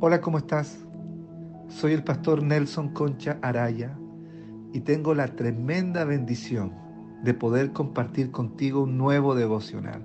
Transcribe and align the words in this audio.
Hola, 0.00 0.20
¿cómo 0.20 0.38
estás? 0.38 0.84
Soy 1.68 1.92
el 1.92 2.02
pastor 2.02 2.42
Nelson 2.42 2.92
Concha 2.92 3.38
Araya 3.42 3.96
y 4.72 4.80
tengo 4.80 5.14
la 5.14 5.28
tremenda 5.28 6.04
bendición 6.04 6.72
de 7.22 7.32
poder 7.32 7.72
compartir 7.72 8.32
contigo 8.32 8.82
un 8.82 8.98
nuevo 8.98 9.36
devocional. 9.36 10.02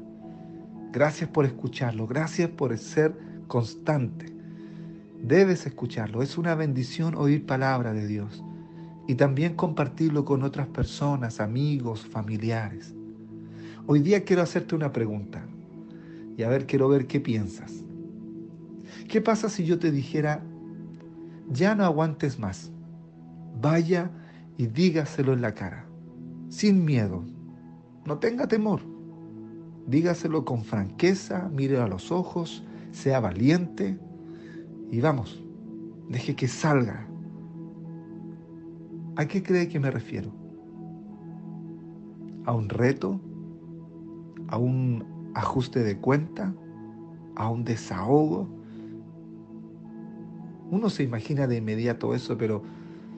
Gracias 0.93 1.29
por 1.31 1.45
escucharlo, 1.45 2.05
gracias 2.05 2.49
por 2.51 2.77
ser 2.77 3.17
constante. 3.47 4.27
Debes 5.23 5.65
escucharlo, 5.65 6.21
es 6.21 6.37
una 6.37 6.53
bendición 6.53 7.15
oír 7.15 7.47
palabra 7.47 7.91
de 7.91 8.05
Dios 8.05 8.43
y 9.07 9.15
también 9.15 9.55
compartirlo 9.55 10.23
con 10.23 10.43
otras 10.43 10.67
personas, 10.67 11.41
amigos, 11.41 12.05
familiares. 12.05 12.93
Hoy 13.87 14.01
día 14.01 14.23
quiero 14.23 14.43
hacerte 14.43 14.75
una 14.75 14.93
pregunta 14.93 15.43
y 16.37 16.43
a 16.43 16.47
ver, 16.47 16.67
quiero 16.67 16.87
ver 16.87 17.07
qué 17.07 17.19
piensas. 17.19 17.88
¿Qué 19.09 19.21
pasa 19.21 19.49
si 19.49 19.65
yo 19.65 19.79
te 19.79 19.91
dijera, 19.91 20.43
ya 21.49 21.73
no 21.73 21.83
aguantes 21.83 22.37
más? 22.37 22.71
Vaya 23.59 24.11
y 24.55 24.67
dígaselo 24.67 25.33
en 25.33 25.41
la 25.41 25.55
cara, 25.55 25.87
sin 26.49 26.85
miedo. 26.85 27.23
No 28.05 28.19
tenga 28.19 28.47
temor. 28.47 28.81
Dígaselo 29.87 30.45
con 30.45 30.63
franqueza, 30.63 31.49
mire 31.51 31.79
a 31.79 31.87
los 31.87 32.11
ojos, 32.11 32.63
sea 32.91 33.19
valiente 33.19 33.97
y 34.91 35.01
vamos, 35.01 35.43
deje 36.07 36.35
que 36.35 36.47
salga. 36.47 37.07
¿A 39.15 39.25
qué 39.25 39.41
cree 39.41 39.67
que 39.67 39.79
me 39.79 39.89
refiero? 39.89 40.31
¿A 42.45 42.53
un 42.53 42.69
reto? 42.69 43.19
¿A 44.49 44.59
un 44.59 45.31
ajuste 45.33 45.79
de 45.79 45.97
cuenta? 45.97 46.53
¿A 47.35 47.49
un 47.49 47.63
desahogo? 47.63 48.58
Uno 50.71 50.89
se 50.89 51.03
imagina 51.03 51.47
de 51.47 51.57
inmediato 51.57 52.13
eso, 52.13 52.37
pero 52.37 52.63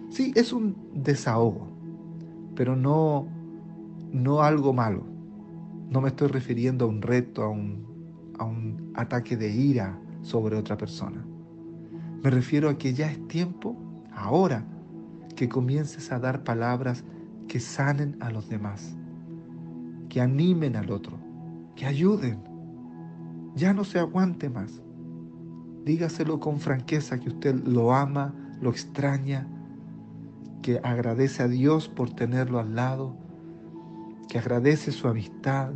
sí, 0.09 0.31
es 0.35 0.53
un 0.53 0.75
desahogo, 0.93 1.67
pero 2.55 2.75
no, 2.75 3.27
no 4.11 4.41
algo 4.41 4.73
malo. 4.73 5.03
No 5.89 5.99
me 6.01 6.09
estoy 6.09 6.29
refiriendo 6.29 6.85
a 6.85 6.87
un 6.87 7.01
reto, 7.01 7.43
a 7.43 7.49
un, 7.49 7.85
a 8.39 8.45
un 8.45 8.91
ataque 8.95 9.35
de 9.35 9.51
ira 9.51 9.99
sobre 10.21 10.55
otra 10.55 10.77
persona. 10.77 11.25
Me 12.23 12.29
refiero 12.29 12.69
a 12.69 12.77
que 12.77 12.93
ya 12.93 13.11
es 13.11 13.27
tiempo, 13.27 13.75
ahora, 14.13 14.65
que 15.35 15.49
comiences 15.49 16.11
a 16.11 16.19
dar 16.19 16.43
palabras 16.43 17.03
que 17.47 17.59
sanen 17.59 18.15
a 18.21 18.29
los 18.29 18.47
demás, 18.47 18.95
que 20.07 20.21
animen 20.21 20.75
al 20.75 20.91
otro, 20.91 21.17
que 21.75 21.85
ayuden. 21.85 22.39
Ya 23.55 23.73
no 23.73 23.83
se 23.83 23.99
aguante 23.99 24.49
más. 24.49 24.81
Dígaselo 25.85 26.39
con 26.39 26.59
franqueza 26.59 27.19
que 27.19 27.29
usted 27.29 27.55
lo 27.65 27.93
ama, 27.93 28.33
lo 28.61 28.69
extraña, 28.69 29.47
que 30.61 30.79
agradece 30.83 31.43
a 31.43 31.47
Dios 31.47 31.89
por 31.89 32.11
tenerlo 32.11 32.59
al 32.59 32.75
lado, 32.75 33.15
que 34.29 34.37
agradece 34.37 34.91
su 34.91 35.07
amistad. 35.07 35.71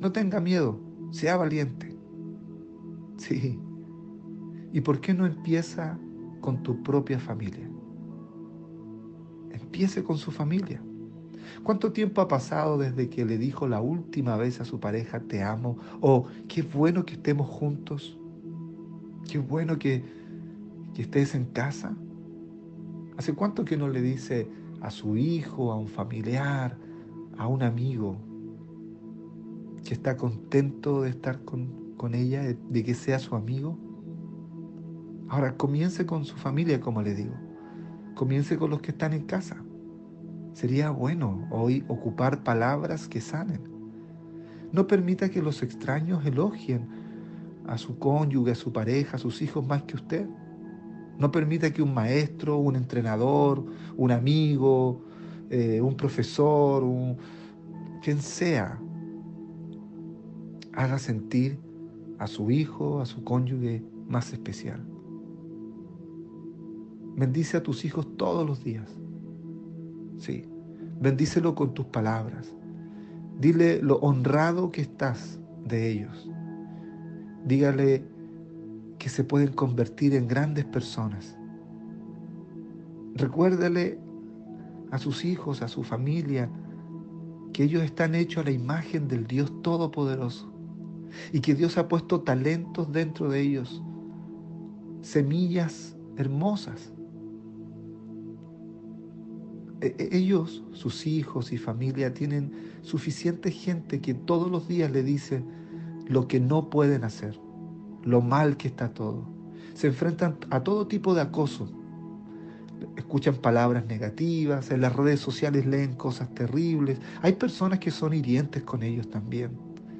No 0.00 0.12
tenga 0.12 0.40
miedo, 0.40 0.80
sea 1.10 1.36
valiente. 1.36 1.96
Sí. 3.16 3.58
¿Y 4.72 4.80
por 4.80 5.00
qué 5.00 5.14
no 5.14 5.26
empieza 5.26 5.98
con 6.40 6.62
tu 6.62 6.82
propia 6.82 7.18
familia? 7.18 7.68
Empiece 9.50 10.04
con 10.04 10.16
su 10.16 10.30
familia. 10.30 10.80
¿Cuánto 11.64 11.92
tiempo 11.92 12.20
ha 12.20 12.28
pasado 12.28 12.78
desde 12.78 13.10
que 13.10 13.24
le 13.24 13.36
dijo 13.36 13.66
la 13.66 13.80
última 13.80 14.36
vez 14.36 14.60
a 14.60 14.64
su 14.64 14.78
pareja, 14.78 15.20
te 15.20 15.42
amo? 15.42 15.76
O 16.00 16.26
qué 16.48 16.62
bueno 16.62 17.04
que 17.04 17.14
estemos 17.14 17.48
juntos. 17.48 18.19
Qué 19.30 19.38
bueno 19.38 19.78
que, 19.78 20.02
estés 20.98 21.36
en 21.36 21.46
casa. 21.46 21.96
¿Hace 23.16 23.32
cuánto 23.32 23.64
que 23.64 23.76
no 23.76 23.88
le 23.88 24.02
dice 24.02 24.50
a 24.80 24.90
su 24.90 25.16
hijo, 25.16 25.72
a 25.72 25.76
un 25.76 25.86
familiar, 25.86 26.76
a 27.38 27.46
un 27.46 27.62
amigo, 27.62 28.18
que 29.84 29.94
está 29.94 30.16
contento 30.16 31.02
de 31.02 31.10
estar 31.10 31.44
con, 31.44 31.94
con 31.96 32.14
ella, 32.14 32.42
de 32.42 32.82
que 32.82 32.92
sea 32.94 33.18
su 33.20 33.36
amigo? 33.36 33.78
Ahora 35.28 35.56
comience 35.56 36.04
con 36.04 36.24
su 36.24 36.36
familia, 36.36 36.80
como 36.80 37.00
le 37.00 37.14
digo. 37.14 37.34
Comience 38.16 38.58
con 38.58 38.70
los 38.70 38.82
que 38.82 38.90
están 38.90 39.12
en 39.12 39.26
casa. 39.26 39.62
Sería 40.54 40.90
bueno 40.90 41.46
hoy 41.50 41.84
ocupar 41.86 42.42
palabras 42.42 43.06
que 43.06 43.20
sanen. 43.20 43.62
No 44.72 44.88
permita 44.88 45.30
que 45.30 45.40
los 45.40 45.62
extraños 45.62 46.26
elogien 46.26 46.99
a 47.66 47.78
su 47.78 47.98
cónyuge, 47.98 48.52
a 48.52 48.54
su 48.54 48.72
pareja, 48.72 49.16
a 49.16 49.20
sus 49.20 49.42
hijos 49.42 49.66
más 49.66 49.82
que 49.84 49.96
usted. 49.96 50.26
No 51.18 51.30
permita 51.30 51.70
que 51.72 51.82
un 51.82 51.92
maestro, 51.92 52.58
un 52.58 52.76
entrenador, 52.76 53.64
un 53.96 54.10
amigo, 54.10 55.02
eh, 55.50 55.80
un 55.80 55.94
profesor, 55.96 56.84
quien 58.02 58.20
sea, 58.20 58.80
haga 60.72 60.98
sentir 60.98 61.58
a 62.18 62.26
su 62.26 62.50
hijo, 62.50 63.00
a 63.00 63.06
su 63.06 63.22
cónyuge 63.24 63.82
más 64.08 64.32
especial. 64.32 64.80
Bendice 67.16 67.56
a 67.56 67.62
tus 67.62 67.84
hijos 67.84 68.16
todos 68.16 68.46
los 68.46 68.64
días. 68.64 68.90
Sí, 70.18 70.44
bendícelo 71.00 71.54
con 71.54 71.74
tus 71.74 71.86
palabras. 71.86 72.54
Dile 73.38 73.82
lo 73.82 73.96
honrado 73.96 74.70
que 74.70 74.82
estás 74.82 75.40
de 75.64 75.90
ellos. 75.90 76.29
Dígale 77.44 78.04
que 78.98 79.08
se 79.08 79.24
pueden 79.24 79.52
convertir 79.52 80.14
en 80.14 80.28
grandes 80.28 80.64
personas. 80.66 81.36
Recuérdale 83.14 83.98
a 84.90 84.98
sus 84.98 85.24
hijos, 85.24 85.62
a 85.62 85.68
su 85.68 85.82
familia, 85.82 86.50
que 87.52 87.64
ellos 87.64 87.82
están 87.82 88.14
hechos 88.14 88.42
a 88.42 88.44
la 88.44 88.52
imagen 88.52 89.08
del 89.08 89.26
Dios 89.26 89.52
Todopoderoso 89.62 90.52
y 91.32 91.40
que 91.40 91.54
Dios 91.54 91.78
ha 91.78 91.88
puesto 91.88 92.20
talentos 92.20 92.92
dentro 92.92 93.28
de 93.28 93.40
ellos, 93.40 93.82
semillas 95.02 95.96
hermosas. 96.16 96.92
E, 99.80 99.94
e, 99.98 100.16
ellos, 100.16 100.62
sus 100.72 101.06
hijos 101.06 101.52
y 101.52 101.58
familia, 101.58 102.12
tienen 102.12 102.52
suficiente 102.82 103.50
gente 103.50 104.00
que 104.00 104.14
todos 104.14 104.50
los 104.50 104.68
días 104.68 104.90
le 104.90 105.02
dice, 105.02 105.42
lo 106.10 106.26
que 106.26 106.40
no 106.40 106.70
pueden 106.70 107.04
hacer, 107.04 107.38
lo 108.02 108.20
mal 108.20 108.56
que 108.56 108.66
está 108.66 108.92
todo. 108.92 109.28
Se 109.74 109.86
enfrentan 109.86 110.38
a 110.50 110.64
todo 110.64 110.88
tipo 110.88 111.14
de 111.14 111.20
acoso. 111.20 111.70
Escuchan 112.96 113.36
palabras 113.36 113.86
negativas, 113.86 114.72
en 114.72 114.80
las 114.80 114.96
redes 114.96 115.20
sociales 115.20 115.66
leen 115.66 115.94
cosas 115.94 116.34
terribles. 116.34 116.98
Hay 117.22 117.34
personas 117.34 117.78
que 117.78 117.92
son 117.92 118.12
hirientes 118.12 118.64
con 118.64 118.82
ellos 118.82 119.08
también, 119.08 119.56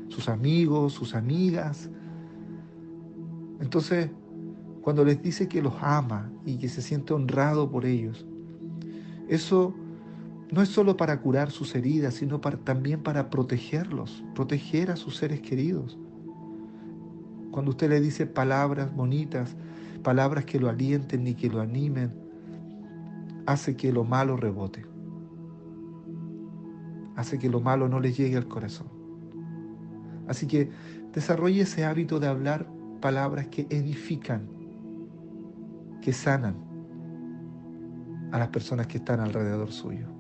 sus 0.08 0.28
amigos, 0.28 0.94
sus 0.94 1.14
amigas. 1.14 1.88
Entonces, 3.60 4.10
cuando 4.82 5.04
les 5.04 5.22
dice 5.22 5.46
que 5.46 5.62
los 5.62 5.74
ama 5.80 6.32
y 6.44 6.56
que 6.56 6.68
se 6.68 6.82
siente 6.82 7.14
honrado 7.14 7.70
por 7.70 7.86
ellos, 7.86 8.26
eso 9.28 9.76
no 10.52 10.62
es 10.62 10.68
solo 10.68 10.96
para 10.96 11.20
curar 11.20 11.50
sus 11.50 11.74
heridas, 11.74 12.14
sino 12.14 12.40
también 12.40 13.02
para 13.02 13.30
protegerlos, 13.30 14.24
proteger 14.34 14.90
a 14.90 14.96
sus 14.96 15.16
seres 15.16 15.40
queridos. 15.40 15.98
Cuando 17.52 17.70
usted 17.70 17.88
le 17.88 18.00
dice 18.00 18.26
palabras 18.26 18.94
bonitas, 18.94 19.56
palabras 20.02 20.44
que 20.44 20.58
lo 20.58 20.68
alienten 20.68 21.26
y 21.26 21.34
que 21.34 21.48
lo 21.48 21.60
animen, 21.60 22.12
hace 23.46 23.76
que 23.76 23.92
lo 23.92 24.04
malo 24.04 24.36
rebote. 24.36 24.84
Hace 27.16 27.38
que 27.38 27.48
lo 27.48 27.60
malo 27.60 27.88
no 27.88 28.00
le 28.00 28.12
llegue 28.12 28.36
al 28.36 28.48
corazón. 28.48 28.88
Así 30.26 30.46
que 30.46 30.70
desarrolle 31.12 31.62
ese 31.62 31.84
hábito 31.84 32.18
de 32.18 32.28
hablar 32.28 32.66
palabras 33.00 33.48
que 33.48 33.66
edifican, 33.70 34.48
que 36.00 36.12
sanan 36.12 36.56
a 38.32 38.38
las 38.38 38.48
personas 38.48 38.86
que 38.86 38.98
están 38.98 39.20
alrededor 39.20 39.72
suyo. 39.72 40.19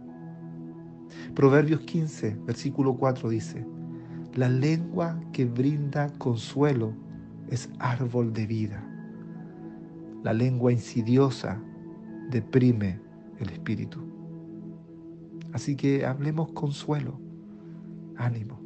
Proverbios 1.34 1.80
15, 1.80 2.36
versículo 2.46 2.94
4 2.94 3.28
dice, 3.28 3.66
la 4.34 4.48
lengua 4.48 5.20
que 5.32 5.44
brinda 5.44 6.08
consuelo 6.18 6.92
es 7.48 7.68
árbol 7.78 8.32
de 8.32 8.46
vida. 8.46 8.86
La 10.22 10.32
lengua 10.32 10.72
insidiosa 10.72 11.60
deprime 12.30 13.00
el 13.40 13.50
espíritu. 13.50 14.00
Así 15.52 15.74
que 15.74 16.06
hablemos 16.06 16.52
consuelo, 16.52 17.18
ánimo. 18.16 18.60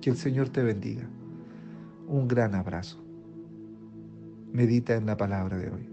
Que 0.00 0.10
el 0.10 0.16
Señor 0.16 0.48
te 0.48 0.62
bendiga. 0.62 1.06
Un 2.08 2.26
gran 2.28 2.54
abrazo. 2.54 3.04
Medita 4.52 4.94
en 4.94 5.06
la 5.06 5.16
palabra 5.16 5.58
de 5.58 5.70
hoy. 5.70 5.88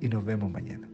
Y 0.00 0.08
nos 0.08 0.24
vemos 0.24 0.50
mañana. 0.50 0.91